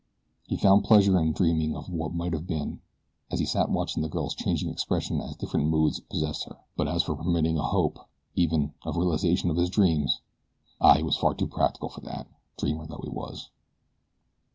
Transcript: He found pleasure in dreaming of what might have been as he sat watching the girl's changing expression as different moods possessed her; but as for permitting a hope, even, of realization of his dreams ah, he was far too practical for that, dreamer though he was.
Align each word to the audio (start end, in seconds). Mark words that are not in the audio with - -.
He 0.47 0.57
found 0.57 0.83
pleasure 0.83 1.15
in 1.19 1.31
dreaming 1.31 1.75
of 1.75 1.87
what 1.87 2.15
might 2.15 2.33
have 2.33 2.47
been 2.47 2.79
as 3.29 3.37
he 3.37 3.45
sat 3.45 3.69
watching 3.69 4.01
the 4.01 4.09
girl's 4.09 4.33
changing 4.33 4.71
expression 4.71 5.21
as 5.21 5.35
different 5.35 5.67
moods 5.69 5.99
possessed 5.99 6.45
her; 6.45 6.57
but 6.75 6.87
as 6.87 7.03
for 7.03 7.15
permitting 7.15 7.59
a 7.59 7.61
hope, 7.61 7.99
even, 8.35 8.73
of 8.81 8.97
realization 8.97 9.51
of 9.51 9.57
his 9.57 9.69
dreams 9.69 10.21
ah, 10.79 10.95
he 10.95 11.03
was 11.03 11.17
far 11.17 11.35
too 11.35 11.45
practical 11.45 11.89
for 11.89 12.01
that, 12.01 12.25
dreamer 12.57 12.87
though 12.87 13.01
he 13.03 13.11
was. 13.11 13.51